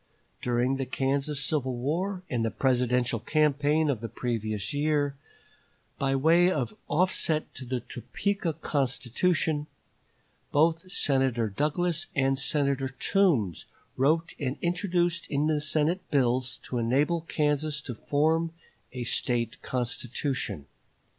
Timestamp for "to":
7.53-7.65, 16.63-16.79, 17.81-17.93